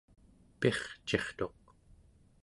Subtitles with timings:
[0.59, 1.61] pircirtuq